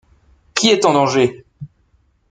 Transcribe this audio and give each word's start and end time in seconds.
Qui 0.55 0.69
est 0.69 0.83
en 0.85 0.93
danger? 0.93 1.45